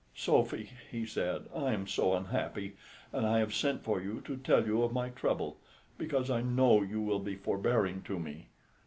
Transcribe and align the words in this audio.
"Sophy," 0.15 0.71
he 0.89 1.05
said, 1.05 1.43
"I 1.55 1.73
am 1.73 1.85
so 1.85 2.15
unhappy, 2.15 2.75
and 3.13 3.23
I 3.23 3.37
have 3.37 3.53
sent 3.53 3.83
for 3.83 4.01
you 4.01 4.19
to 4.21 4.35
tell 4.35 4.65
you 4.65 4.81
of 4.81 4.91
my 4.91 5.09
trouble, 5.09 5.57
because 5.99 6.31
I 6.31 6.41
know 6.41 6.81
you 6.81 6.99
will 7.03 7.19
be 7.19 7.35
forbearing 7.35 8.01
to 8.07 8.17
me. 8.17 8.47